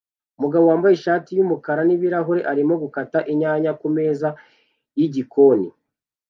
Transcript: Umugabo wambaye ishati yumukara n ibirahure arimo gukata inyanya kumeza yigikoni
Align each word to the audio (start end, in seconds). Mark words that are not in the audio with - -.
Umugabo 0.37 0.63
wambaye 0.71 0.93
ishati 0.95 1.29
yumukara 1.37 1.81
n 1.85 1.91
ibirahure 1.95 2.41
arimo 2.51 2.73
gukata 2.83 3.19
inyanya 3.31 3.71
kumeza 3.79 4.29
yigikoni 4.97 5.69